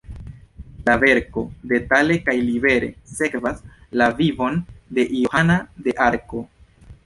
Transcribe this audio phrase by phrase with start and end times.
[0.87, 1.43] La verko
[1.73, 3.61] detale kaj libere sekvas
[4.03, 4.61] la vivon
[4.99, 6.47] de Johana de Arko.